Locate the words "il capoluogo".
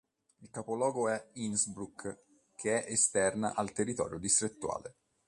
0.39-1.09